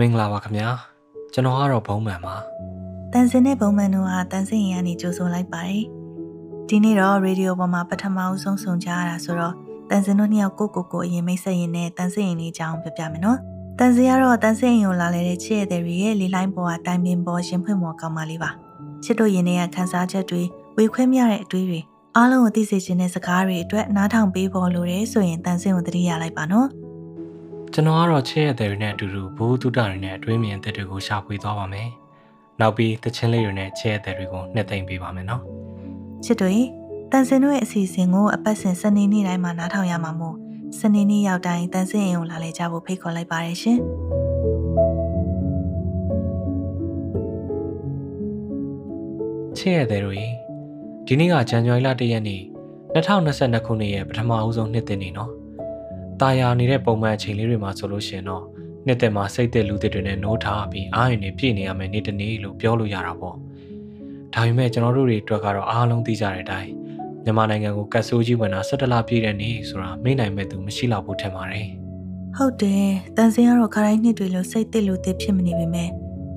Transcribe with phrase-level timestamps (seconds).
[0.00, 0.68] မင်္ဂလာပါခင်ဗျာ
[1.32, 2.34] ကျွန်တော်ကတော့ဘုံမှန်ပါ
[3.12, 5.84] တန်စင်နဲ့ဘုံမှန်တို့ဟာတန်စင်ရင်ကနေကြိုဆိုလိုက်ပါတယ်
[6.68, 9.54] ဒီနေ့တော့ရေဒီယိုပေါ်မှာပထမအဆုံးဆုံကြရတာဆိုတော့
[9.90, 13.38] တန်စင်တို့နှစ်ယောက်ကိုကိုကိုအရင်မိတ်ဆက်ရင်နဲ့တန်စင်ရင်လေးအကြောင်းပြပြမယ်နော်
[13.78, 18.50] တန်စင်ကတော့တန်စင်ရင်ကိုလာလေတဲ့ချစ်ရတဲ့ရဲ့လေးလိုင်းပေါ်ကတိုင်ပင်ပေါ်ရှင်ဖွင့်မော်ကောင်းပါလေးပါ
[19.04, 20.42] ချစ်တို့ရင်ထဲကခန်းစားချက်တွေ
[20.76, 21.80] ဝေခွဲမြတဲ့အတွေးတွေ
[22.16, 26.68] အားလုံးကိုသိစေခြင်းတဲ့စကားတွေအတွက်နားထောင်ပေးဖို့လိုတယ်ဆိုရင်တန်စင်ကိုတတိရလိုက်ပါနော်
[27.74, 31.90] ကျွန်တော်ကတော့ချစ်ရတဲ့တွေနဲ့အတူတူဘိုးတုတတွေနဲ့အတွင်းမြင်တဲ့တွေကိုရှာဖွေသွားပါမယ်
[32.60, 35.42] နောက်ပြီးတချင်းလေးတွေနဲ့ချစ်ရတဲ့တွေကိုနှစ်သိမ့်ပေးပါမယ်နော်
[36.24, 36.54] ချစ်တွေ
[37.10, 40.36] တန်စင်တို့ရဲ့အစီအစဉ်ကိုအပတ်စဉ်စနေနေ့တိုင်းမှာနားထောင်ရမှာမို့
[40.78, 43.78] စနေနေ့ရောက်တိုင်းတန်စင်အိမ်ကိုလာလေကြဖို့ဖိတ်ခေါ်လိုက်ပါတယ်ရှင်
[49.58, 50.20] ချစ်ရတဲ့တွေ
[51.06, 52.42] ဒီနေ့ကဇန်နဝါရီလ၁ရက်နေ့
[52.94, 55.32] 2022ခုနှစ်ရဲ့ပထမအဦးဆုံးနှစ်သစ်နေ့နော်။
[56.20, 58.44] ตาယာနေတဲ့ပုံမှန်အချိန်လေးတွေမှာဆိုလို့ရှိရင်တော့
[58.86, 63.36] နှစ်သက်မှာစိတ်သက်လူသစ်တွေနဲ့နိုးထားပြီးအားရင်တွေပြည့်နေရမယ်နေ့တနေ့လို့ပြောလို့ရတာပေါ့။
[64.34, 66.70] ဒါပေမဲ့ကျွန်တော်တို့တွေအတွက်ကတော့အားလုံးသိကြတဲ့အတိုင်း
[67.24, 71.68] မြန်မာနိုင်ငံကိုကတ်ဆိုးကြီးဝင်တာ17လပြည့်တဲ့နေ့ဆိုတာမေ့နိုင်မဲ့သူမရှိတော့ဘူးထင်ပါတယ်။
[72.36, 75.90] ဟုတ်တယ်။တန်စင်ကတော့ခရိုင်းနှစ်တွေလို့စိတ်သက်လူသစ်ဖြစ်မနေပေမဲ့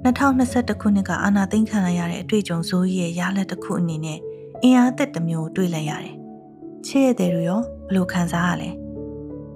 [0.05, 4.19] 2021ခုနှစ်ကအာနာသိန်းခံရရတဲ့အတွေ့အကြုံဆိုးကြီးရဲ့ရလက်တစ်ခုအနေနဲ့
[4.63, 6.15] အင်အားသက်တစ်မျိုးတွေ့လိုက်ရတယ်။
[6.85, 8.71] ချစ်ရတဲ့တွေရောဘလို့ခံစားရလဲ။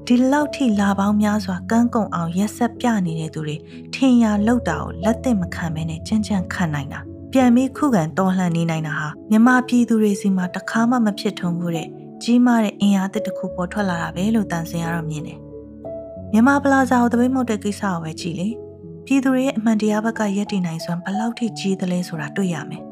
[0.10, 3.56] ဒီလောက်ထိလာပေါင်းများစွာကန်းကုံအောင်ရက်ဆက်ပြနေတဲ့သူတွေ
[3.94, 7.00] ထင်ရလောက်တာကိုလက်သက်မခံဘဲနဲ့ကြမ်းကြမ်းခံနိုင်တာ။
[7.34, 11.88] ပြန်ပြီးခုခံတော်လှန်နေနိုင်တာဟာမြမပြည်သူတွေစီမှာတခါမှမဖြစ်ထုံဘူးတဲ့
[12.24, 15.40] ကြီးမားတဲ့အင်အားသက်တစ်ခုပေါ်ထွက်လာတာပဲလို့တန်စင်ရတော့မြင်တယ်။
[16.32, 18.48] မြမပလာဇာကိုတပိတ်မုတ်တဲ့ကိစ္စကိုပဲကြည့်လေ။
[19.06, 22.84] ပြည်သူတွေရဲ့အမှန်တရားဘက်ကရည်တည်နိုင်စွမ်းဘလောက်ထိကြီးသလဲဆိုတာတွေ့ရမယ်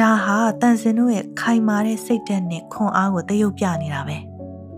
[0.00, 4.16] ဒါဟာတန်စင်တို့ရဲ့ခိုင်မာတဲ့စိတ်ဓာတ်နဲ့ခွန်အားကိုတရုပ်ပြနေတာပဲ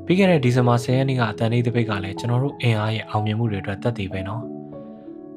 [0.07, 4.43] ပြီးခဲ့တဲ့ဒီဇင်ဘာ10ရက်နေ့ကအတန်လေးတစ်ပိတ်ကလည်းကျွန်တော်တို့အင်အားရဲ့အောင်မြင်မှုတွေအတွက်သက်သေပဲနော်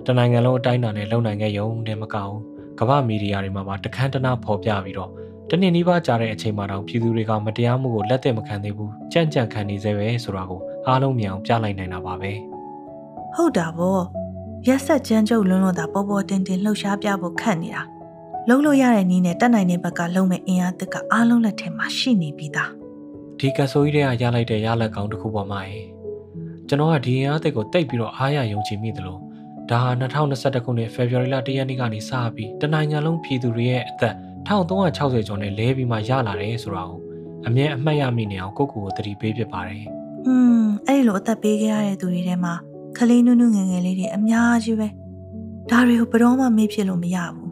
[0.05, 2.39] တနိုင်ငံလုံးအတိုင်းအတာနဲ့လုံနိုင်ခဲ့ရုံနဲ့မကဘူး
[2.79, 5.11] ကမ္ဘာမီဒီယာတွေမှာပါတခန်းတနာဖော်ပြပြီးတော့
[5.50, 12.31] တနင်္နီးပါးကြာတဲ့အချိန်မှတောင်ပြည်သူတွေကမတရားမှုကိုလက်သက်မခံသေးဘူးကြံ့ကြံ့ခံနေစေပဲဆိုတာကိုအားလုံးမြင်အောင်ပြလိုက်နိုင်တာပါပဲ
[13.35, 14.00] ဟုတ်တာဗော
[14.67, 17.83] ရက်ဆက်ကြမ်းကြုတ်လွန်းလွန်းတာပေါ်ပေါ်တင်တင်လှုပ်ရှားပြဖို့ခက်နေတာ
[18.50, 22.72] လုံးလို့ရတဲ့နည်းနဲ့တက်နိုင်တဲ့ဘက်ကလုံးမဲ့အင်အားသစ်ကအားလုံးလက်ထဲမှာရှိနေပြီးသား
[23.39, 25.81] ဒီကဆိုကြီးတွေကရလိုက်တဲ့ရလက်ကောင်းတစ်ခုပေါ်မှာရေ
[26.67, 29.17] ကျွန်တော်ကဒီအင်အားသစ်ကိုတိတ်ပြီးတော့အားရယုံကြည်မိသလို
[29.69, 34.15] ဒါဟာ2021ခုနှစ် February လ1ရက်နေ့ကနေစပြီးတနိုင်ငံလုံးပြည်သူတွေရဲ့အသက်
[34.47, 36.99] 1360ကျော်နဲ့လဲပြီးမှရလာတယ်ဆိုတာကို
[37.47, 39.83] အမြဲအမှတ်ရမိနေအောင်ကိုကိုကိုသတိပေးဖြစ်ပါတယ်။
[40.27, 42.53] อืมအဲ့လိုအသက်ပေးခဲ့ရတဲ့သူတွေထဲမှာ
[42.97, 44.87] ကလေးနုနုငယ်ငယ်လေးတွေအများကြီးပဲ။
[45.71, 47.47] ဒါတွေကိုဘယ်တော့မှမေ့ဖြစ်လို့မရဘူး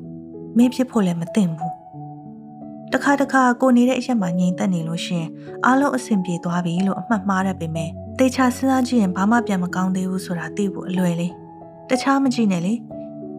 [0.58, 1.75] မင်းဖြစ်ဖို့လည်းမသင့်ဘူး
[2.96, 5.26] တခါတခါကိုနေတဲ့အရက်မှာငြိမ်သက်နေလို့ရှင်
[5.66, 7.90] အားလုံးအဆင်ပြေသွားပြီလို့အမှတ်မှားတတ်ပေမဲ့
[8.20, 11.34] တေချာစဉ်းစားကြည့်ရင်ဘာမှပြန်မကောင်းသေးဘူးဆိုတာသိဖို့အလွယ်လေး
[11.90, 12.74] တခြားမကြည့်နဲ့လေ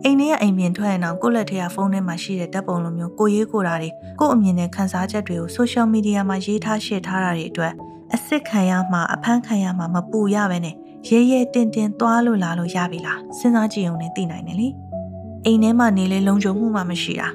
[0.04, 3.90] အိမ်ထဲကအိမ်ပြင်ထွက်ရင်တော့ကိုယ့်လက်ထဲကဖုန်းထဲမှာရှိတဲ့ဓာတ်ပုံလိုမျိုးကိုရေးကိုတာတွေ
[4.20, 7.72] ကိုယ့်အမြင်နဲ့ခန်းစားချက်တွေကို social media မှာရေးထားရှေ့ထားတာတွေအတွက်
[8.12, 10.74] အစ်စ်ခံရမှာအဖမ်းခံရမှာမပူရပဲနဲ့
[11.08, 14.68] ရဲရဲတင်တင်သွားလို့လာလို့ရပြီလားစဉ်းစားကြည့်အောင်နဲ့သိနိုင်တယ်လေ။
[15.44, 17.28] အိမ်ထဲမှာနေလေလုံခြုံမှုမှမရှိတာ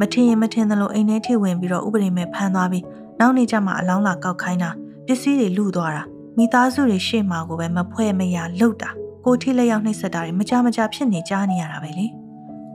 [0.00, 2.84] မထင်ရင်မထင်သလိုအိမ်ထဲထိဝင်ပြီးတော့ဥပဒေမဲ့ဖမ်းသွားပြီး
[3.20, 4.70] နောက်နေ့ကျမှအလောင်းလာကောက်ခိုင်းတာ
[5.06, 6.02] ပစ္စည်းတွေလူသွားတာ
[6.36, 8.90] မိသားစုတွေရှေ့မှာကိုပဲမဖွဲ့မရလှုပ်တာ
[9.24, 12.06] ကိုထိလက်ရောက်နှိပ်စက်တာတွေမကြမကြဖြစ်နေကြနေရတာပဲလေ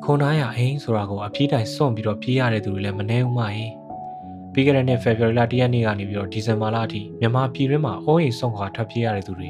[0.03, 3.71] ခုံသားရအိမ်ဆိုတာကိုအပြေးတိုင်စွန့်ပြီးတော့ပြေးရတဲ့သူတွေလည်းမနှဲဦးမကြီး
[4.53, 9.49] ပြီးခဲ့တဲ့နှစ် February လ1ရက်နေ့ကနေပြီးတော့ဒီဇင်ဘာလအထိမြန်မာပြည်တွင်းမှာအိုးအိမ်ဆုံးခွာထွက်ပြေးရတဲ့သူတွေ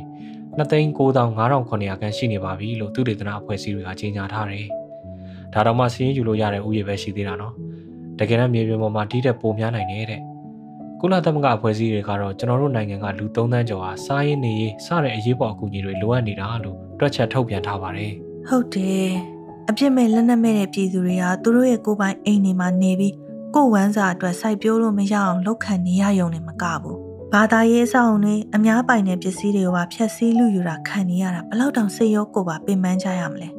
[0.58, 4.70] 2,900ခန့်ရှိနေပါပြီလို့သူတေသနာအဖွဲ့အစည်းတွေကကြေညာထားတယ်။
[5.56, 7.54] ဒါတော့မှစီးရင်ယူလို့ရတဲ့ဥယျာဉ်ပဲရှိသေးတာနော်
[8.20, 10.22] တကယ်တော့မြေပြင်ပေါ်မှာတီးတဲ့ပုံများနိုင်နေတဲ့
[11.00, 18.14] ကုလသမဂ္ဂအဖွဲ့အစည်းတွေကတော့ကျွန်တော်တို့နိုင်ငံကလူ3သန်းကျော်ဟာစားရင်းနေရေးစတဲ့အရေးပေါ်အကူအညီတွေလိုအပ်နေတာလို့တွက်ချက်ထုတ်ပြန်ထားပါတယ်
[18.48, 19.10] ဟုတ်တယ်
[19.70, 23.14] အပြစ်မဲ့လက်နက်မဲ့တဲ့ပြည်သူတွေဟာသူတို့ရဲ့ကိုယ်ပိုင်အိမ်တွေမှာနေပြီး
[23.56, 26.98] ကိုယ်ဝမ်းစာအတွက်စိုက်ပျိုးလို့မရအောင်လုပ်ခံနေရရုံနဲ့မကဘူး
[27.34, 33.50] ဘာသာရေးအဆောင်တွေအများပိုင်တဲ့ပစ္စည်းတွေကိုပါဖျက်ဆီးလူယူတာခံနေရတာဘလောက်တောင်စိတ်ရောကိုယ်ပါပင်ပန်းကြရမလဲ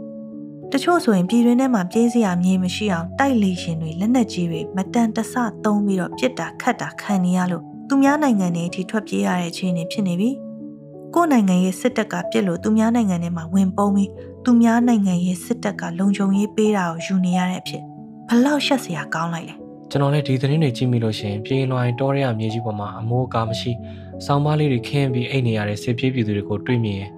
[0.72, 5.34] တချို့ဆိုရင်ပြည်တွင်းထဲမှာပြေးစရာမြေမရှိအောင်တိုက်လေရှင်တွေလက်နက်ကြီးတွေမတန်တဆ
[5.64, 10.30] သုံးပြီးတော့ပြစ်တာခတ်တာခံနေရလို့သူများနိုင်ငံတွေအထိထွက်ပြေးရတဲ့အခြေအနေဖြစ်နေပြီ။
[11.14, 14.10] ကိုယ်နိုင်ငံရဲ့စစ်တပ်ကပြစ်လို့သူများနိုင်ငံထဲမှာဝင်ပုန်းပြီး
[14.44, 17.82] သူများနိုင်ငံရဲ့စစ်တပ်ကလုံခြုံရေးပေးတာကိုယူနေရတဲ့အဖြစ်
[18.28, 19.54] ဘလောက်ရှက်စရာကောင်းလိုက်လဲ။
[19.90, 23.72] ကျွန်တော်လည်းဒီသတင်းတွေကြည့်မိလို့ရှင်ပြေးလွှိုင်းတောရဲမြေကြီးပေါ်မှာအမိုးအကာမရှိ
[24.24, 27.10] စောင်းပါးလေးတွေခင်းပြီးအိတ်နေရတဲ့စစ်ပြေးပြည်သူတွေကိုတွေ့မြင်ရင်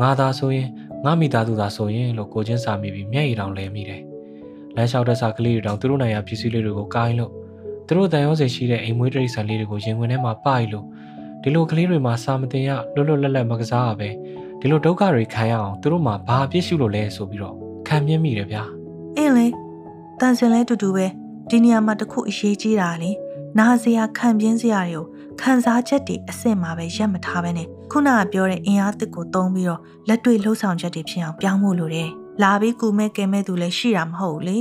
[0.00, 0.68] ငါသာဆိုရင်
[1.04, 4.02] ငါမိသားစုသာဆိုရင်လို့ကိုချင်းစာမိပြီးမျက်ရည်တောင်လဲမိတယ်။
[4.76, 7.30] လမ်းလျှောက်တဲ့စာကလေးတွေတောင်သူတို့နိုင်ရာပစ္စည်းလေးတွေကိုကိုင်းလို့
[7.86, 10.86] သူတို့တန်ရောစေရှိတဲ့အိမ်မွေးတိရစ္ဆာန်လေးတွေကိုရင်ဝင်ထဲမှာပိုက်လို့
[11.42, 14.08] ဒီလိုကလေးတွေမှာစာမတင်ရလွတ်လွတ်လပ်လပ်မကစားရပဲ
[14.60, 17.54] ဒီဒီလိုဒုက္ခတွေခံရအောင်သူတို့မှဘာအပြစ်ရှုလို့လဲဆိုပြီးတော့
[17.88, 18.62] ခံမြင်မိတယ်ဗျာ
[19.16, 19.46] အင်းလေ
[20.20, 21.06] တန်စင်လဲတူတူပဲ
[21.50, 23.10] ဒီနေရာမှာတခုအရေးကြီးတာလေ
[23.58, 25.04] နာစရာခံပြင်းစရာတွေကို
[25.40, 32.10] ခံစားချက်တွေအစစ်မှာပဲရက်မထားပဲနဲ့ခုနကပြောတဲ့အင်အားတစ်ကိုသုံးပြီးတော့လက်တွေ့လှုပ်ဆောင်ချက်တွေဖြစ်အောင်ပြောင်းဖို့လိုတယ်
[32.42, 34.58] လာပြီးကူမဲ့ကဲမဲ့သူလည်းရှိတာမဟုတ်ဘူးလေ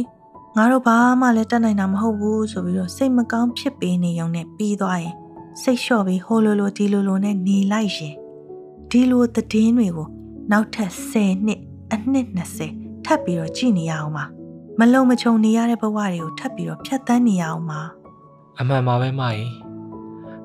[0.56, 5.16] ငါတို့ဘာမှလည်းတတ်နိုင်တာမဟုတ်ဘူးဆိုပြီးတော့စိတ်မကောင်းဖြစ်ပေးနေုံနဲ့ပြီးသွားရင်
[5.62, 8.14] စိတ်လျှော့ပြီးဟိုလိုလိုဒီလိုလိုနဲ့နေလိုက်ရင်
[8.92, 10.08] ဒီလိုသတင်းတွေကို
[10.52, 11.60] နောက်ထပ်10နှစ်
[11.94, 12.28] အနှစ်
[12.68, 14.26] 20ထပ်ပြီးတော့ကြည့်နေရအောင်ပါ
[14.80, 17.82] မလုံမချုံနေရတဲ့ဘဝတွေကိုထပ်ပြီးတော့ဖြတ်တန်းနေရအောင်ပါ
[18.60, 19.63] အမှန်ပါပဲမကြီး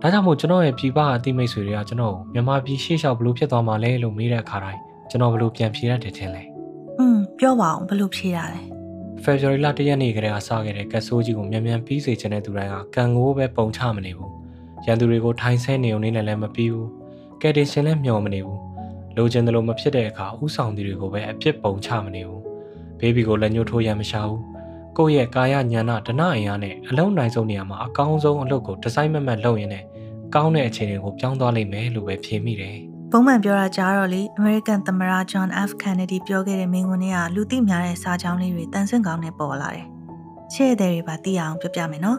[0.02, 4.80] ဒါကြောင့်မို့ကျွန်တော်ရဲ့ပြည်ပအတိမိတ်ဆွေတွေကကျွန်တော်ကိုမြန်မာပြည်ရှေ့လျှောက်ဘလို့ဖြစ်သွားမှာလဲလို့မေးတဲ့အခါတိုင်း
[5.10, 6.42] ကျွန်တော်ဘလို့ပြန်ဖြေရတယ်ထင်လဲ
[6.98, 8.60] อืมပြောပါအောင်ဘယ်လိုဖြေတာလဲ
[9.22, 14.32] ဖေဖော်ဝါရီလ၁ရက်နေ့ကတည်းကစခဲ့တဲ့ကတ်ဆိုးကြီးကိုမြန်မြန်ပြီးစေချင်တဲ့သူတိုင်းကကံကိုပဲပုံချမနေဘူး
[14.86, 16.88] ရန်သူတွေကိုထိုင်ဆဲနေုံနဲ့လည်းမပြီးဘူး
[17.42, 18.60] ကယ်တင်ရှင်လည်းမျှော်မနေဘူး
[19.16, 22.42] လိုချင်တယ်လို့မဖြစ်တဲ့အခါဥဆောင်သူတွေကိုပဲအပြစ်ပုံချမနေဘူး
[23.00, 24.40] ဘေဘီကိုလက်ညှိုးထိုးရမ်းမရှာဘူး
[24.96, 29.84] ကိုယ့်ရဲ့ကာယညံနာဒနာအင်အားနဲ့အလုံးနိုင်ဆုံးနေရာမှာအကောင်းဆုံးအလုပ်ကိုဒီဇိုင်းမမတ်လုပ်ရင်းနဲ့
[30.34, 32.78] ကောင်းတဲ့အခြေအနေကိုပြောင်းသွားလိမ့်မယ်လို့ပဲဖြေမိတယ်
[33.12, 39.86] ပုံမှန်ပြောတာကြားတော့လေ American သမ္မတ John F Kennedy ပြောခဲ့တဲ့မိန့်ခွန်းတွေကလူသိများတဲ့စာကြောင်းလေးတွေတန်ဆင့်ကောင်းနဲ့ပေါ်လာတယ်။
[40.52, 42.18] ချဲ့တဲ့တွေပါသိအောင်ပြောပြမယ်နော်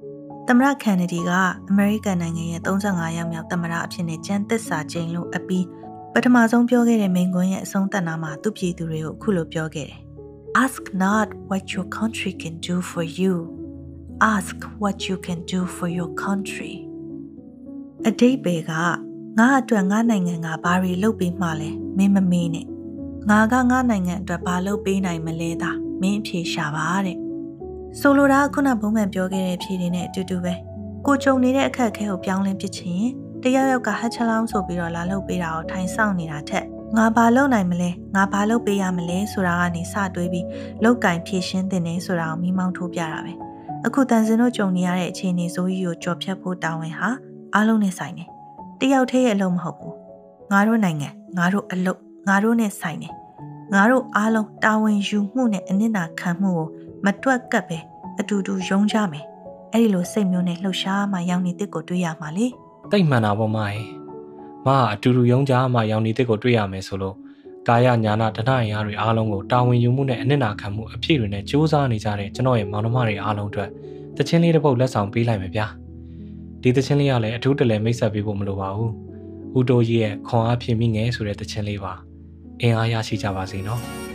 [0.48, 1.32] ။သမ္မတ Kennedy က
[1.72, 5.66] American နိုင်ငံရဲ့35ရောက်မြောက်သမ္မတအဖြစ်နဲ့ကျန်းသစ္စာကျိန်လို့အပြီး
[6.14, 10.00] ပထမဆုံးပြောခဲ့တဲ့မိန့်ခွန်းရဲ့အဆုံးသတ်နာမှာသူ့ပြည်သူတွေကိုအခုလိုပြောခဲ့တယ်။
[10.54, 13.56] Ask not what your country can do for you.
[14.20, 16.74] Ask what you can do for your country.
[18.08, 18.72] အတိတ်ပဲက
[19.38, 22.66] ငါအတွက်ငါနိုင်ငံကဘာတွေလုပ်ပေးမှလဲမင်းမမေးနဲ့
[23.30, 25.70] ငါကငါနိုင်ငံအတွက်ဘာလုပ်ပေးနိုင်မလဲသာ
[26.00, 27.16] မင်းအဖြေရှာပါတဲ့
[28.00, 30.54] ဆိုလိုတာကခုနဘုံမှန်ပြောခဲ့တဲ့အဖြေတွေနဲ့အတူတူပဲ
[31.06, 33.12] ကိုကြုံနေတဲ့အခက်အခဲကိုပြောင်းလဲပစ်ချင်ရင်
[33.42, 40.46] တယောက်ယောက်ကဟတ်ချလောင်းဆိုပြီးတော့လာလုပ်ပေးတာကိုထိုင်ဆောင်နေတာထက် ငါဘာလုပ်နိုင်မလဲငါဘာလုပ်ပေးရမလဲဆိုတာကနေစတွေးပြီး
[40.82, 43.32] လောက်ကင်ဖြည့်ရှင်းတင်နေဆိုတာကိုမိမောင်းထိုးပြတာပဲ
[43.86, 47.08] အခုတန်စင်တို့ကြုံနေရတဲ့အခြေအနေဆိုကြီးကိုကြော်ဖြတ်ဖို့တာဝန်ဟာ
[47.54, 48.28] အားလုံးနဲ့ဆိုင်တယ်
[48.80, 49.96] တယောက်တည်းရဲ့အလုပ်မဟုတ်ဘူး
[50.52, 51.08] ငါတို့နိုင်ငံ
[51.38, 53.14] ငါတို့အလုပ်ငါတို့နဲ့ဆိုင်တယ်
[53.74, 56.66] ငါတို့အားလုံးတာဝန်ယူမှုနဲ့အနစ်နာခံမှုကို
[57.04, 57.78] မတွက်ကပ်ပဲ
[58.20, 59.24] အတူတူယုံကြမယ်
[59.72, 62.46] အဲ့ဒီလိုစိတ်မျိုးနဲ့လှုပ်ရှားမှရောင်နေတစ်ကိုတွေးရမှာလေ
[62.92, 63.99] တိတ်မှန်တာပေါ့မကြီး
[64.66, 67.16] မကအတူတူယုံကြမှရောင်နေတစ်ကိုတွေ့ရမယ်ဆိုလို့
[67.68, 73.68] ကာယညာနာဒနာအင်အားတွေအားလုံးကိုတာဝန်ယူမှုနဲ့အနစ်နာခံမှုအဖြစ်တွေနဲ့စူးစမ်းနေကြတဲ့ကျွန်တော်ရဲ့မောင်နှမတွေအားလုံးအတွက်
[74.16, 75.66] တချင်းလေးတစ်ပုတ်လက်ဆောင်ပေးလိုက်မယ်ဗျာ
[76.62, 78.92] ဒီတချင်းလေးကလည်းအထူးတလဲမိတ်ဆက်ပေးဖို့မလိုပါဘူး
[79.58, 81.92] ဦးတိုးကြီးရဲ့ခွန်အားဖြည့်မိငယ်ဆိုတဲ့တချင်းလေးပါ
[82.60, 84.09] အင်အားရရှိကြပါစေနော်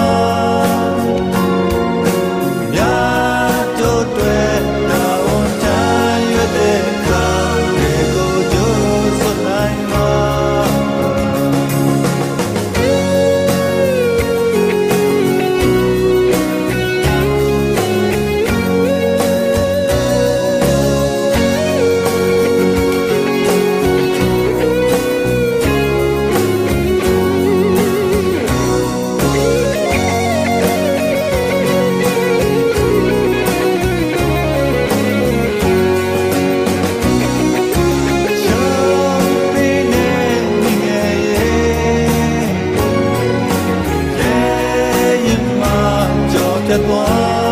[0.00, 0.49] nós.
[47.08, 47.49] one.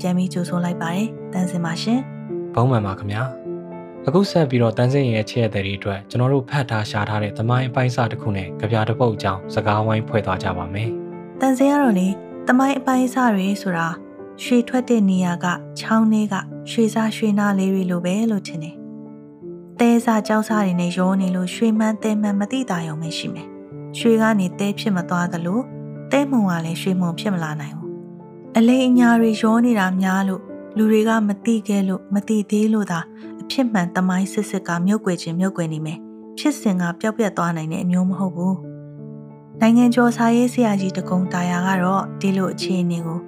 [0.00, 2.00] ပြန်ပြီးကြိုဆိုလိုက်ပါတယ်တန်စင်ပါရှင်
[2.54, 3.22] ဘုံမှန်ပါခင်ဗျာ
[4.06, 10.90] အခုဆက်ပြီးတော့တန်းစင်ရဲ့ချစ်ရတဲ့တွေအတွက်ကျွန်တော်တို့ဖတ်ထားရှာထားတဲ့သမိုင်းအပိုင်းစာတစ်ခုနဲ့ကြပြတစ်ပုတ်အကြောင်းစကားဝိုင်းဖွဲ့သွားကြပါမယ်
[11.40, 12.08] တန်စင်ကတော့လေ
[12.48, 13.88] တမိုင်းအပိုင်းအစတွေဆိုတာ
[14.44, 15.46] ရွှေထွက်တဲ့နေရာက
[15.80, 16.34] ချောင်းထဲက
[16.70, 18.74] ရွှေစားရွှေနာလေးတွေလိုပဲလို့ထင်တယ်။
[19.80, 23.46] တဲစားကြောက်စားတွေနဲ့ရောနေလို့ရွှေမှန်းတဲမှန်းမတိတာရုံပဲရှိမယ်။
[23.98, 25.60] ရွှေကနေတဲဖြစ်မသွားသလို
[26.12, 27.79] တဲမုံကလည်းရွှေမုံဖြစ်မလာနိုင်ဘူး။
[28.58, 30.42] အလိမ်အညာတွေရောနေတာများလို့
[30.76, 33.00] လူတွေကမတိခဲ့လို့မတိသေးလို့သာ
[33.40, 35.98] အဖြစ်မှန်တမိုင်းစစ်စစ်ကမြုပ်ွယ်ခြင်းမြုပ်ွယ်နေမယ်။
[36.38, 38.56] ဖြစ်စဉ်ကပျောက်ပြက်သွားနိုင်တဲ့အမျိုးမဟုတ်ဘူး။
[39.60, 43.18] နိုင်ငံကျော်စာရေးဆရာကြီးတကုံတာယာကတော့ဒီလိုအခြေအနေကို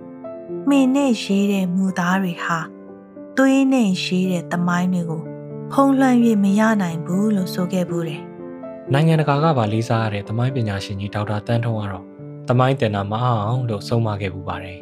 [0.69, 2.59] မှင်နဲ့ရေးတဲ့မူသားတွေဟာ
[3.37, 5.23] သွေးနဲ့ရေးတဲ့တမိုင်းတွေကို
[5.73, 8.23] ဖုံးလွှမ်း၍မရနိုင်ဘူးလို့ဆိုခဲ့ဘူးတယ်
[8.93, 12.05] နိုင်ငံတကာကပါလေးစားရတဲ့သမိုင်းပညာရှင်ကြီးဒေါက်တာတန်းထွန်းကတော့
[12.49, 14.82] သမိုင်းတင်တာမအောင်လို့ဆုံးမခဲ့ပူပါတယ်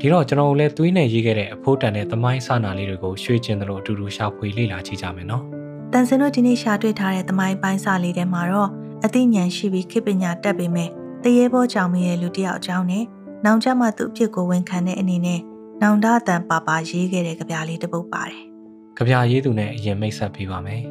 [0.00, 5.42] ဒီတော့ကျွန်တော်တို့လည်းသွေးနဲ့ရေးခဲ့တဲ့အဖိုးတန်တဲ့သမိုင်းစာနာလေးတွေကိုရွှေ့ကျင်သလိုအတူတူရှာဖွေလေ့လာကြည့်ကြမယ်နော်။
[5.92, 8.70] တန်စင်တို့ဒီနေ့ရှာတွေ့ထားတဲ့တမိုင်းပိုင်းစာလေးထဲမှာတော့
[9.04, 10.88] အသိဉာဏ်ရှိပြီးခေပညာတတ်ပေမဲ့
[11.24, 13.04] တရေဘောကြောင့်မရဲ့လူတစ်ယောက်အကြောင်းနဲ့
[13.44, 15.40] နောင်ကျမှသူ့အဖြစ်ကိုဝန်ခံတဲ့အနေနဲ့
[15.82, 18.42] နောင်တအတန်ပါပါရေးခဲ့တဲ့ကြပြလေးတစ်ပုဒ်ပါတယ်
[18.96, 20.82] ကြပြရေးသူနဲ့အရင်မိတ်ဆက်ပေးပါမယ်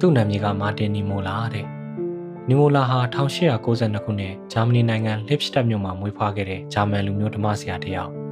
[0.00, 1.66] သူ့နာမည်ကမာတင်နီမိုလာတဲ့
[2.48, 8.23] နီမိုလာဟာ1892ခုနှစ်ဂျာမနီနိုင်ငံလစ်စတက်မြို့မှာမွေးဖွားခဲ့တဲ့ဂျာမန်လူမျိုးဓမ္မဆရာတစ်ယောက်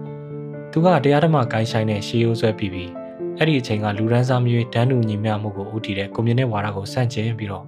[0.73, 2.91] သူကတရားဓမ္မကိုင်းဆိုင်တဲ့ရှေးရိုးဆွဲပြီးပြီး
[3.38, 7.64] အဲ့ဒီအချိန်ကလူရန်စားမျိုးတန်းတူညီမျှမှုကိုဦးတည်တဲ့ကွန်မြူနစ်ဝါဒကိုစန့်ကျင်ပြီးတော့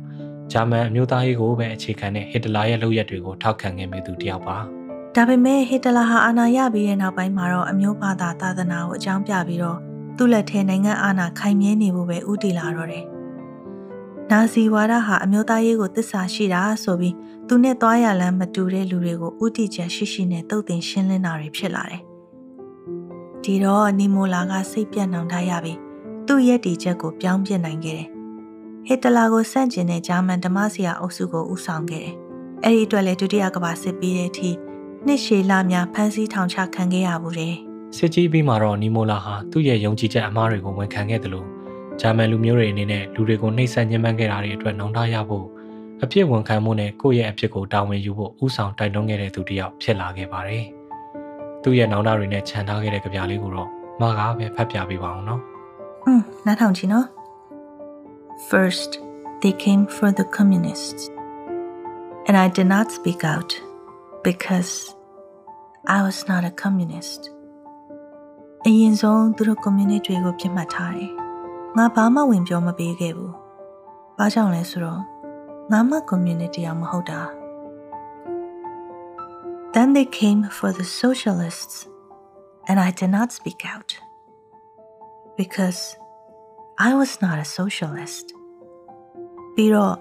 [0.52, 4.56] ဂျာမန်အမျိုးသားရေးကိုပဲအခြေခံတဲ့ဟစ်တလာရဲ့လုပ်ရက်တွေကိုထောက်ခံခဲ့မိသူတစ်ယောက်ပါ။
[5.16, 9.78] ဒါပေမဲ့ဟစ်တလာဟာအာဏာရပြီးတဲ့နောက်ပိုင်းမှာတော့အမျိုးဘာသာသာသနာကိုအကြောင်းပြပြီးတော့
[10.16, 13.04] သူ့လက်ထဲနိုင်ငံအာဏာခိုင်မြဲနေဖို့ပဲဥတည်လာတော့တယ်။
[14.30, 17.14] နာဇီဝါဒဟာအမျိုးသားရေးကိုတစ္ဆာရှိတာဆိုပြီး
[17.49, 22.02] သူနဲ့သွားရလမ်းမတူတဲ့လူတွေကိုဥတီချက်ရှိရှိနဲ့တုတ်တင်ရှင်းလင်းတာတွေဖြစ်လာတယ်။
[23.44, 25.78] ဒီတော့နီမိုလာကစိတ်ပြတ်နှောင်တရပြီး
[26.26, 28.08] သူ့ရဲ့တီချက်ကိုပြောင်းပြစ်နိုင်ခဲ့တယ်။
[28.86, 32.14] ဟစ်တလာကိုစန့်ကျင်တဲ့ဂျာမန်ဓမ္မဆရာအုပ်စုကိုဦးဆောင်ခဲ့တယ်။
[32.64, 34.50] အဲ့ဒီအတွက်လည်းဒုတိယကမ္ဘာစစ်ပြီးတဲ့အထိ
[35.06, 37.54] နှစ်ရှည်လများဖမ်းဆီးထောင်ချခံခဲ့ရဘူးတယ်။
[37.96, 41.46] စစ်ကြီးပြီးမှတော့နီမိုလာဟာသူ့ရဲ့ယုံကြည်ချက်အမှားတွေကိုဝန်ခံခဲ့တယ်လို့
[42.00, 45.46] ဂျာမန်လူမျိုးတွေအနေနဲ့လူတွေကိုနှိပ်စက်ညှဉ်းပန်းခဲ့တာတွေအတွက်နှောင့်တရဖို့
[46.02, 50.64] အပြစ်ဝန်ခံမှုနဲ့ကိုယ့်ရဲ့အဖြစ်ကိုတာဝန်ယူဖို့ဥဆောင်တိုက်တွန်းခဲ့တဲ့သူတစ်ယောက်ဖြစ်လာခဲ့ပါတယ်။
[51.64, 53.68] သူ့ရဲ့နှောင့်တတွေနဲ့ခြံထားခဲ့တဲ့ကြပြလေးကိုတော့
[54.00, 55.40] မာကပဲဖတ်ပြပေးပါအောင်နော်
[56.04, 57.06] อืมနားထောင်ကြည့်နော်
[58.50, 58.90] First
[59.42, 61.02] they came for the communists
[62.26, 63.50] and I did not speak out
[64.26, 64.73] because
[65.97, 67.23] I was not a communist
[68.66, 71.12] အရင်ဆုံးသူတို့ community တွေကိုပြစ်မှတ်ထားတယ်
[71.76, 73.35] ငါဘာမှဝင်ပြောမပေးခဲ့ဘူး
[74.18, 75.02] ဘာကြောင့်လဲဆိုတော့
[75.73, 77.21] ငါမှ community အောင်မဟုတ်တာ
[79.75, 81.75] Then they came for the socialists
[82.67, 83.91] and I did not speak out
[85.38, 85.79] because
[86.77, 88.25] I was not a socialist
[89.55, 89.95] ပြီးတော့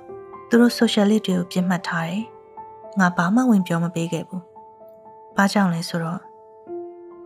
[0.48, 2.24] သူတို့ socialist တွေကိုပြစ်မှတ်ထားတယ်
[2.98, 4.44] ငါဘာမှဝင်ပြောမပေးခဲ့ဘူး
[5.36, 6.20] ဘာကြောင့်လဲဆိုတော့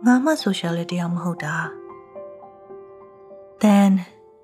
[0.05, 1.55] ငါမှ socialist တရားမဟုတ်တာ
[3.63, 3.91] Then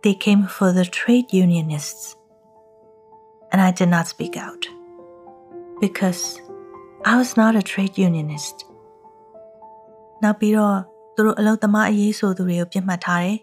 [0.03, 2.05] they came for the trade unionists
[3.51, 4.63] and I did not speak out
[5.83, 6.21] because
[7.06, 8.56] I was not a trade unionist
[10.22, 10.76] နောက်ပြီးတော့
[11.14, 13.38] သူတို့အလုပ်သမားအရေးဆိုသူတွေကိုပြစ်မှတ်ထားတယ်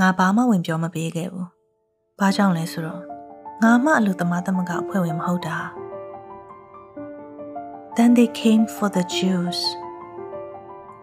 [0.00, 1.48] ငါဘာမှဝင်ပြောမပေးခဲ့ဘူး
[2.18, 3.02] ဘာကြောင့်လဲဆိုတော့
[3.62, 5.58] ငါမှအလုပ်သမားသမဂ္ဂအဖွဲ့ဝင်မဟုတ်တာ
[7.96, 9.58] Then they came for the Jews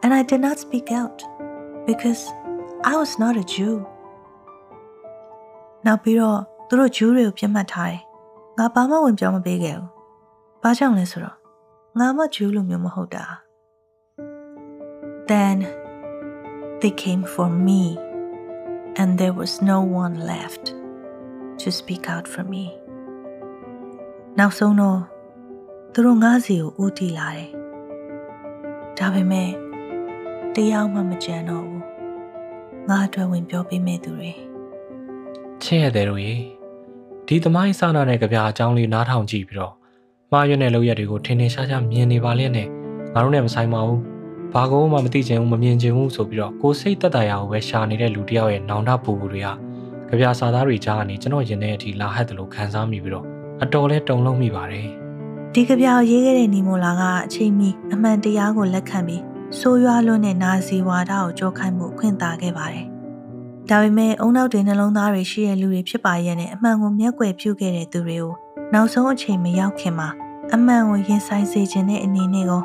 [0.04, 1.18] and I did not speak out
[1.90, 2.22] because
[2.92, 3.74] I was not a Jew
[5.86, 8.02] နောက်ပြီးတော့သူတို့ Jew တွေကိုပြစ်မှတ်ထားတယ်
[8.58, 9.90] ငါဘာမှဝင်ပြောမပေးခဲ့ဘူး
[10.62, 11.43] ဘာကြောင့်လဲဆိုတော့
[12.00, 13.26] ငါမှ Jew လိုမျိုးမဟုတ်တာ
[15.32, 15.58] Then
[16.82, 17.82] they came for me
[19.02, 20.66] and there was no one left
[21.62, 22.66] to speak out for me
[24.40, 25.00] နောက်ဆုံးတော့
[25.94, 27.52] သူတို့ငါးစီကိုဦးတည်လာတယ်
[28.98, 29.50] ဒါပေမဲ့
[30.56, 31.84] တရားမှမကြံတော့ဘူး
[32.90, 34.32] ငါအတွက်ဝင်ပြောပေးမဲ့သူတွေ
[35.64, 36.36] ချစ်ရတဲ့တို့ရေ
[37.28, 39.74] ဒီသမိုင်းစာနာတဲ့ကြပြအကြောင်းလေးနားထောင်ကြည့်ပြီးတော့
[40.34, 42.68] မှားရွံ့တဲ့လုပ်ရက်တွေကိုထင်ထင်ရှားရှားမြင်နေပါလျက်နဲ့
[43.14, 44.02] ငါတို့နဲ့မဆိုင်ပါဘူး
[44.54, 49.48] ဘာကောမှမသိချင်ဘူးမမြင်ချင်ဘူးဆိုပြီးတော့ကိုယ်စိတ်တက်တာရအောင်ပဲရှာနေတဲ့လူတစ်ယောက်ရဲ့နောင်တပူပူတွေက
[50.10, 53.26] ကြပြစာသားတွေကြားကနေကျွန်တော်ရင်ထဲအထိလာဟတ်တယ်လို့ခံစားမိပြီးတော့
[53.64, 54.88] အတော်လဲတုန်လုံးမိပါတယ်
[55.54, 59.24] ဒီကပြောင်ရေးခဲ့တဲ့နီမိုလာကအချိန်မီအမှန်တရားကိုလက်ခံပြီး
[59.60, 62.86] ဆိုးရွားလွန်းတဲ့နာဇီဝါဒကိုကြောခိုင်းမှုအခွင့်တာခဲ့ပါတယ်။
[63.70, 68.34] ဒါပေမဲ့အုံနောက်တွေနှလုံးသားတွေရှိတဲ့လူတွေဖြစ်ပါရဲ့နဲ့အမှန်ကိုမျက်ကွယ်ပြုခဲ့တဲ့သူတွေကို
[68.74, 70.10] နောက်ဆုံးအချိန်မရောက်ခင်မှာ
[70.52, 72.64] အမှန်ကိုရင်ဆိုင်စေခြင်းတဲ့အနေနဲ့ကော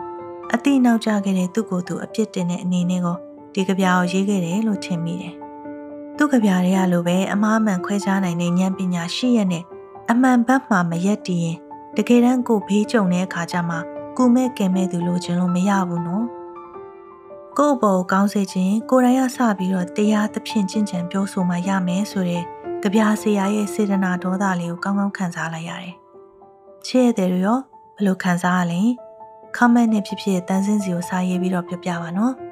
[0.54, 3.16] အတိနောက်ကျခဲ့တဲ့သူ့ကိုယ်သူအပြစ်တင်တဲ့အနေနဲ့ကို
[3.54, 5.34] ဒီကြပြာကိုရေးခဲ့တယ်လို့ထင်မိတယ်။
[6.16, 9.64] သူ့ကြပြာတွေကလိုပဲအမားမှန်ခွဲခြားနိုင်တဲ့ဉာဏ်ပညာရှိရတဲ့
[10.10, 11.58] အမှန်ဘက်မှမရက်တည်ရင်
[11.96, 13.76] တကယ်တမ်းကိုဘေးကြုံတဲ့အခါကျမှ
[14.16, 16.24] ကုမဲ့ကင်မဲ့သူလိုချင်လို့မရဘူးနော်။
[17.58, 22.44] ကိုယ့်ဘောကောင်းစေခြင်းကိုယ်တိုင်ရစပြီးတော့တရားသဖြင့်ကျင့်ကြံပြောဆိုမှရမယ်ဆိုတဲ့
[22.82, 25.94] ကြပြာဆရာရဲ့စေတနာဒေါသလေးကိုကောင်းကောင်းခံစားလိုက်ရတယ်။
[26.86, 27.58] ချစ်ရတဲ့ရော
[27.98, 28.82] ဘယ်လိုခံစားရလဲ။
[29.56, 32.34] comment နဲ့ဖြစ်ဖြစ်တန်းစင်းစီကိုစာရေးပြီးတော့ပြောပြပါနော်။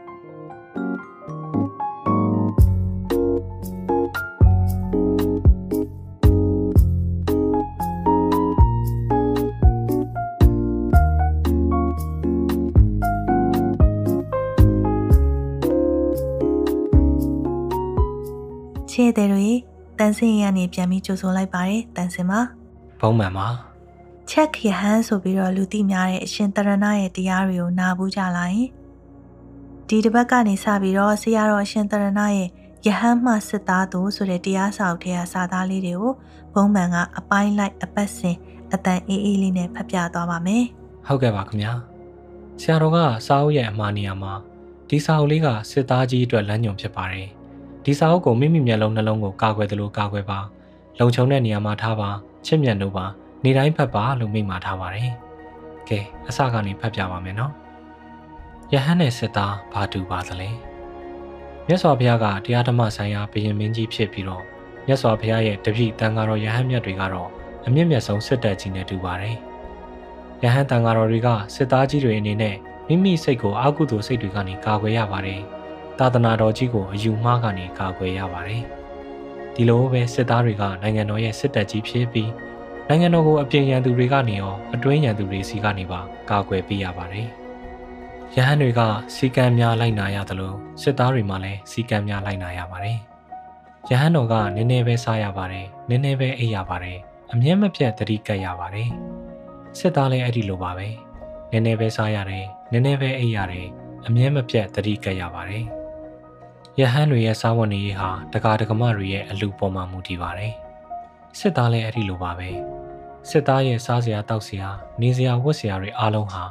[18.90, 19.48] ချစ်တဲ့တွေ
[19.98, 22.40] တန်စင်ရကနေပြန်ပြီးကြိုဆိုလိုက်ပါတယ်တန်စင်ပါ
[23.00, 23.75] ဘုံမှန်ပါ
[24.30, 28.68] ချက်ခရဟန်ဆိုပြီးတော့လူသိများတဲ့အရှင်တရဏရဲ့တရားတွေကိုနာဘူးကြလာရင်
[29.88, 32.48] ဒီတစ်ပတ်ကနေစပြီးတော့ဆရာတော်အရှင်တရဏရဲ့
[32.86, 36.12] ယဟန်မှစစ်သားသူဆိုတဲ့တရားစာအုပ်ထဲကစာသားလေးတွေကို
[36.54, 38.36] ဘုံမှန်ကအပိုင်းလိုက်အပတ်စဉ်
[38.72, 40.64] အတန်အေးအေးလေးနဲ့ဖတ်ပြသွားပါမယ်
[41.06, 41.72] ဟုတ်ကဲ့ပါခင်ဗျာ
[42.60, 44.32] ဆရာတော်ကစာအုပ်ရဲ့အမှားနေရာမှာ
[44.88, 47.28] ဒီစာအုပ်လေးကစစ်သားကြီးအတွက်လမ်းညွှန်ဖြစ်ပါတယ်
[47.84, 50.38] ဒီစာအုပ်ကိုမိမိမျက်လုံးနှလုံးကိုကာကွယ်တယ်လို့ကာကွယ်ပါ
[50.98, 52.10] လုံခြုံတဲ့နေရာမှာထားပါ
[52.46, 53.06] ချစ်မြတ်လို့ပါ
[53.46, 55.12] နေတိုင်းဖတ်ပါလို့မိန့်မှာထားပါတယ်
[55.88, 57.52] ကဲအစကနေဖတ်ပြပါမယ်နော်
[58.72, 60.50] ယဟန်နဲ့စစ်သားဘာတူပါသလဲ
[61.66, 64.44] မြတ်စွာဘုရားကတရားဓမ္မဆိုင်ရာဘုရင်မင်းကြီးဖြစ်ပြီးတော့
[64.86, 67.28] မြတ်စွာဘုရားရဲ့တပည့်တန်ဃာတော်ယဟန်မြတ်တွေကတော့
[67.66, 69.36] အမြင့်မြတ်ဆုံးစစ်တပ်ကြီးနဲ့တူပါတယ်
[70.42, 72.56] ယဟန်တန်ဃာတော်တွေကစစ်သားကြီးတွေအနေနဲ့
[72.88, 75.40] မိမိစိတ်ကိုအာကုသိုလ်စိတ်တွေကနေကာကွယ်ရပါတယ်။
[75.98, 78.62] သာသနာတော်ကြီးကိုအယူမှားကနေကာကွယ်ရပါတယ်။
[79.54, 82.30] ဒီလိုပဲစစ်သားတွေကနိုင်ငံတော်ရဲ့စစ်တပ်ကြီးဖြစ်ပြီး
[82.88, 87.28] နိုင်ငံတော်ကိုအပြင်ရန်သူတွေကနေရောအတွင်းရန်သူတွေစီကနေပါကာကွယ်ပေးရပါတယ်။
[88.36, 88.80] ရဟန်းတွေက
[89.14, 92.98] စီကံများလိုက်နာရသလိုစစ်သားတွေမှလည်းစီကံများလိုက်နာရပါတယ်။
[93.90, 96.98] ရဟန်းတော်ကနည်းနည်းပဲစားရပါတယ်။နည်းနည်းပဲအိပ်ရပါတယ်။
[97.32, 98.88] အမြဲမပြတ်သတိကပ်ရပါတယ်။
[99.78, 100.88] စစ်သားလည်းအဲ့ဒီလိုပါပဲ။
[101.50, 103.66] နည်းနည်းပဲစားရတယ်။နည်းနည်းပဲအိပ်ရတယ်။
[104.06, 105.64] အမြဲမပြတ်သတိကပ်ရပါတယ်။
[106.80, 110.54] ရဟန်းတွေရဲ့စားဝတ်နေရေးဟာတကာတကမတွေရဲ့အလူပေါ်မှာမူတည်ပါတယ်။
[111.38, 112.50] စစ်သားလည်းအဲ့ဒီလိုပါပဲ။
[113.28, 114.68] စစ်သားရဲ့စားစရာတောက်စရာ
[115.00, 116.44] နေစရာဝတ်စရာတွေအားလုံးဟာ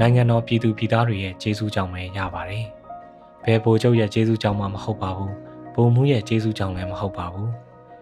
[0.00, 2.66] နိုင်ငံတော်ပြည်သူပြည်သားတွေရဲ့ကျေးဇူးကြောင့်ပဲရပါတယ်။
[3.44, 5.32] ဘယ်ဗိုလ်ချုပ်ရဲ့ကျေးဇူးကြောင့်မှမဟုတ်ပါဘူး။
[5.74, 7.50] ဗိုလ်မှူးရဲ့ကျေးဇူးကြောင့်လည်းမဟုတ်ပါဘူး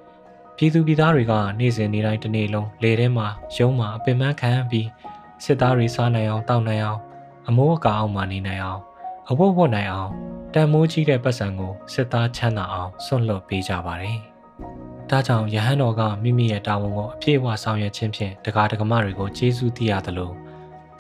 [0.56, 4.88] ။ပြည်သူပြည်သားတွေကနေ့စဉ်နေ့တိုင်းတစ်နေ့လုံးလေထဲမှာရုံးမှာအပင်ပန်းခံပြီး
[5.44, 7.00] စစ်သားတွေစားနိုင်အောင်တောက်နိုင်အောင်
[7.48, 8.82] အမိုးအကာအောင်မှနေနိုင်အောင်
[9.30, 10.10] အဝတ်ဝတ်နိုင်အောင်
[10.54, 14.20] တန်မိုးကြီးတဲ့ပတ်စံကိုစစ်သားချမ်းသာအောင်ဆွန့်လွတ်ပေးကြပါတယ်။
[15.10, 20.32] ဒါကြောင့်ယဟန်တော်ကမိမိရဲ့တာဝန်ကိုအပြည့်အဝဆောင်ရွက်ခြင်းဖြင့်တကားတကမတွေကိုကျေးဇူးတည်ရသလို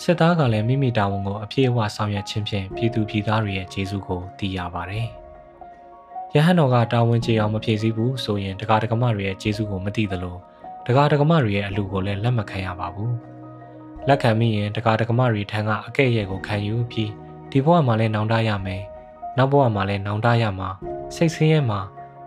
[0.02, 5.08] စစ်သားကလည်းမိမိတာဝန်ကိုအပြည့်အဝဆောင်ရွက်ခြင်းဖြင့်ပြည်သူပြည်သားတွေရဲ့ကျေးဇူးကိုတည်ရပါတယ်။
[6.34, 10.36] ယဟန်တော်ကတာဝန်ကျေအောင်မဖြည့်ဆည်းဘူးဆိုရင်တကားတကမတွေရဲ့ကျေးဇူးကိုမသိသလို
[10.86, 13.12] တကားတကမတွေရဲ့အလူကိုလည်းလက်မခံရပါဘူး။
[14.08, 17.10] လက်ခံမိရင်တကားတကမတွေထံကအကဲ့ရဲ့ကိုခံယူပြီး
[17.50, 18.82] ဒီဘဝမှာလည်းနောင်တရမယ်။
[19.38, 20.68] နောက်ဘဝမှာလည်းနောင်တရမှာ
[21.14, 21.80] စိတ်ဆင်းရဲမှာ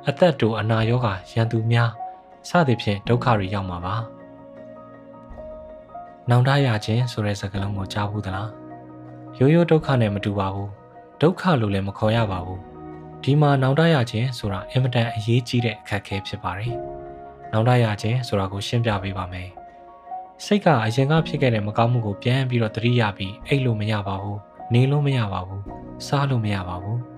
[0.10, 1.92] အသက်တူအနာရောဂါရန်သူများ
[2.50, 3.96] စသဖြင့်ဒုက္ခတွေရောက်မှာပါ။
[6.30, 8.50] နောင်တရခြင်းဆိုတဲ့စကားလုံးကိုကြားဘူးသလား။
[9.38, 10.70] ရိုးရိုးဒုက္ခနဲ့မတူပါဘူး။
[11.22, 12.60] ဒုက္ခလို့လည်းမခေါ်ရပါဘူး။
[13.24, 16.74] ဒီမှာနောင်တရခြင်းဆိုတာအင်မတန်အရေးကြီးတဲ့အခက်အခဲဖြစ်ပါတယ်။
[17.52, 19.50] နောင်တရခြင်းဆိုတာကိုရှင်းပြပေးပါမယ်။
[20.46, 24.38] စိတ်ကအရင်ကဖြစ်ခဲ့တဲ့မကောင်းမှုကိုပြန်ပြီးတော့သတိရပြီးအိတ်လို့မရပါဘူး။
[24.74, 25.62] နေလို့မရပါဘူး။
[26.08, 27.00] စားလို့မရပါဘူး။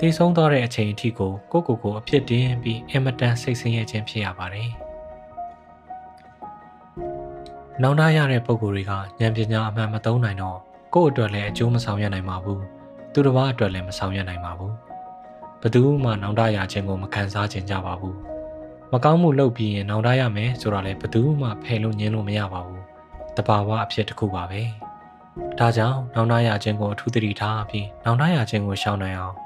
[0.00, 4.70] တည်ဆုံးသွားတဲ့အချိန်အထိကိုကိုကိုကိုအဖြစ်တင်ပြီးအင်မတန်စိတ်ဆင်းရဲခြင်းဖြစ်ရပါတယ်။
[7.82, 10.58] နောင်တရတဲ့ပုံကိုယ်တွေကဉာဏ်ပညာအမှန်မသုံးနိုင်တော့
[10.94, 12.60] ကိုယ့်အတွက်လည်းအကျိုးမဆောင်ရနိုင်ပါဘူး။
[13.12, 14.72] သူတစ်ပါးအတွက်လည်းမဆောင်ရနိုင်ပါဘူး။
[15.60, 18.16] ဘယ်သူမှနောင်တရခြင်းကိုမခံစားခြင်းကြပါဘူး။
[18.92, 22.82] မကောင်းမှုလုပ်ပြီးရင်နောင်တရမယ်ဆိုတာလည်းဘယ်သူမှဖယ်လို့ညင်းလို့မရပါဘူး။
[23.36, 24.62] တဘာဝအဖြစ်တစ်ခုပါပဲ။
[25.58, 29.36] ဒါကြောင့်နောင်တရခြင်းကိုအထူးသတိထားပြီးနောင်တရခြင်းကိုရှောင်နိုင်အောင်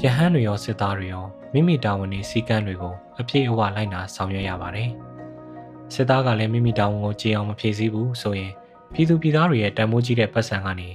[0.00, 4.90] ယဟန်တွေရောစစ်သားတွေရောမိမိတာဝန်တွေစည်းကမ်းတွေကိုအပြည့်အဝလိုက်နာဆောင်ရွက်ရပါတယ်။
[5.94, 8.52] စစ်သားကလည်းမိမိတာဝန်ကိုကြည်အောင်မဖြည့်ဆည်းဘူးဆိုရင်
[8.92, 10.88] ပြည်သူပြည်သားတွေရဲ့တန်ဖိုးကြီးတဲ့ပတ်စံကနေ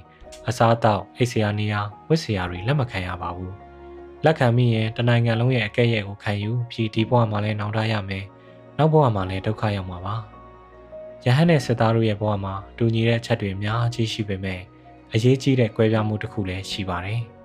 [0.47, 3.53] အစားအသောက်အိတ်ဆရာနေရာဝတ်ဆရာတွေလက်မခံရပါဘူး။
[4.25, 8.25] လက်ခံမိရင်တနိုင်ငံလုံးရဲ့အကဲ့ရဲ့ကိုခံယူပြီးဒီဘဝမှာလည်းနောင်တရမယ်။
[8.77, 10.15] နောက်ဘဝမှာလည်းဒုက္ခရောက်မှာပါ။
[11.25, 14.61] ယဟန်နဲ့စစ်သားတို့ရဲ့ဘဝမှာတူညီတဲ့ချက်တွေအများကြီးရှိပေမဲ့
[15.13, 17.23] အရေးကြီးတဲ့ကွဲပြားမှုတစ်ခုလည်းရှိပါတယ်။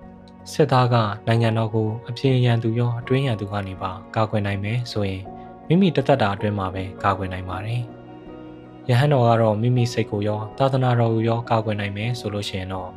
[0.51, 0.95] စစ်သားက
[1.27, 5.23] နိုင်ငံတော်ကိုအပြင်းရန်သူရောအတွင်းရန်သူကနေပါကာကွယ်နိုင်မယ်ဆိုရင်
[5.67, 7.81] မိမိတသက်တာအတွင်းမှာပဲကာကွယ်နိုင်ပါတယ်။
[8.89, 12.89] ယဟန်တော်ကတော့မိမိစိတ်ကိုရောသာသနာတော်ကိုရောကာကွယ်နိုင်မယ်ဆိုလို့ရှိရင်တော့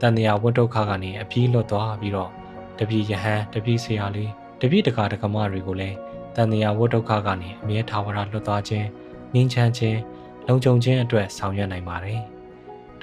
[0.00, 2.30] တန်တရားဝတ်ဒုက္ခကနေအပြေးလွတ်သွားပြီးတော့
[2.78, 5.96] တပည့်ယဟန်တပည့်ဆရာလေးတပည့်တကာတကမတွေကိုလည်း
[6.34, 8.86] တန်တရားဝတ်ဒုက္ခကနေအမြဲထာဝရလွတ်သွားခြင်း
[9.34, 9.98] ငြိမ်းချမ်းခြင်း
[10.46, 12.22] လုံခြုံခြင်းအတွက်ဆောင်ရွက်နိုင်ပါတယ်။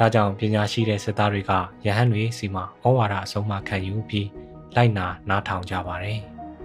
[0.01, 1.51] ဒါကြောင့်ပညာရှိတဲ့စစ်သားတွေက
[1.85, 4.27] ယဟန်တွေစီမှာဩဝါဒအဆုံးအမခံယူပြီး
[4.75, 6.19] လိုက်နာနားထောင်ကြပါတယ်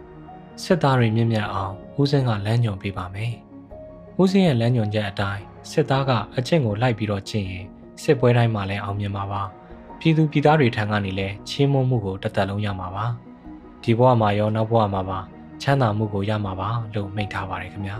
[0.63, 3.33] ။စစ်သားတွေမြင့်မြတ်အောင်ဦးစင်းကလမ်းညွှန်ပေးပါမယ်။
[4.21, 7.65] ဦးစင်းရဲ့လမ်းညွှန်ချက်အတိုင်းစစ်သားကအကျင့်ကိုလိုက်ပြီးတော့ကျင့်ရင်
[8.03, 9.43] စစ်ပွဲတိုင်းမှာလည်းအောင်မြင်မှာပါ။
[9.99, 13.07] ပြည်သူပြည်သားတွေထံကနေလည်းချင်းမုံမှုကိုတသက်လုံးရမှာပါ။
[13.83, 15.19] ဒီဘဝမှာရောနောက်ဘဝမှာပါ
[15.63, 17.97] ချမ်းသာမှုကိုရမှာပါလို့မိန့်ထားပါတယ်ခင်ဗျာ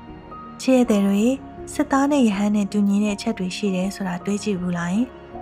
[0.60, 1.24] ။ချစ်ရတဲ့တွေ
[1.72, 4.96] စစ်သားနဲ့ယဟန်နဲ့တူညီတဲ့အချက်တွေရှိတယ်ဆိုတာတွေးကြည့်ဘူးလား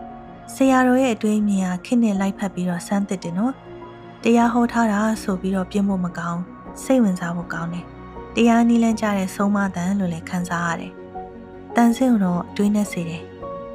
[0.55, 3.53] ။ဆရာတော်ရဲ့အတွေးအမြင်ဟာခစ်နဲ့လိုက်ဖက်ပြီးတော့စမ်းသစ်တယ်နော်။
[4.23, 6.41] တရားဟောထားတာဆိုပြီးတော့ပြင်းဖို့မကောင်း
[6.83, 7.85] စိတ်ဝင်စားဖို့ကောင်းတယ်။
[8.35, 10.93] တရားနီးလန်းကြတဲ့ဆုံးမတန်လို့လည်းခံစားရတယ်။
[11.77, 13.23] တန်ဆင်းတော့အတွေးနဲ့စေတယ်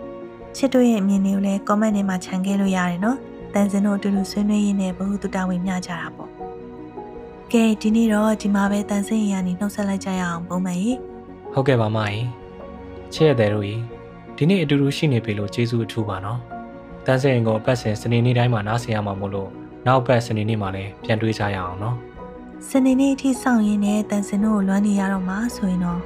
[0.55, 3.17] ။ချစ်တို့ရဲ့အမြင်တွေကိုလည်း comment ထဲမှာခြံခဲ့လို့ရတယ်နော်။
[3.53, 6.29] တန်စင်တို့အတူတူဆွေးနွေးရင်းနဲ့ဘ ഹു တုတဝင်မျှကြတာပေါ့။
[7.51, 10.99] ကဲဒီနေ့တော့ဒီမှာပဲတန်ဆင်းရည်ကနေနှုတ်ဆက်လိုက်ကြရအောင်ပုံမှန်ကြီး။
[11.59, 12.23] ဟုတ်ကဲ့ပါမကြီး။
[13.13, 13.81] ချစ်ရတဲ့တို့ကြီး
[14.37, 16.39] ဒီနေ့အတူတူရှိနေပြီလို့ကျေးဇူးအထူးပါနော်။
[17.05, 19.49] တန်ဆင်းကိုအပတ်စဉ်စနေနေ့တိုင်းမှာနားဆင်ရမှာမို့လို့
[19.87, 21.95] နောက်ပတ်စနေနေ့မှာလည်းပြန်တွေးကြရအောင်နော်။
[22.69, 26.01] စနေနေ့အထိစောင့်ရင်းနဲ့တန်စင်တို့ကိုလွမ်းနေရတော့မှာဆိုရင်တော့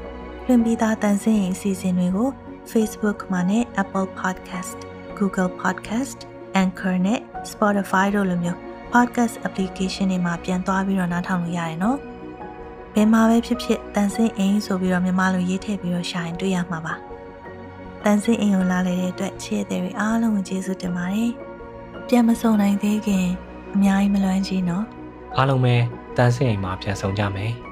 [0.48, 2.30] လွင်ပြီးသားတန်ဆင်းရင်အစီအစဉ်တွေကို
[2.72, 4.78] Facebook မှာနဲ့ Apple Podcast,
[5.18, 6.20] Google Podcast,
[6.62, 7.20] Anchor နဲ့
[7.52, 8.58] Spotify တို့လိုမျိုး
[8.94, 12.00] podcast application တွေမှာပြန်သွားပြီးတော့နားထောင်လို့ရတယ်နော်။
[12.95, 16.93] ဘယ်မှာပဲဖြစ်ဖြစ်တန်ဆင်းအိမ်ဆိုပြီးတော့မြန်မာလိုရေးထည့်ပြီးတော့ရှာရင်တွေ့ရမှာပါ။
[18.04, 21.32] တန်ဆင်းအိမ်ကိုလာလေတဲ့အတွက်ချစ်တဲ့တွေအားလုံးကိုကျေးဇူးတင်ပါတယ်။
[22.08, 23.27] ပြန်မဆုံနိုင်သေးခင်
[23.73, 24.86] အများကြီးမလွမ်းကြီးနော်။
[25.38, 25.75] အားလုံးပဲ
[26.17, 27.51] တန်ဆင်းအိမ်မှာပြန်ဆုံကြမယ်။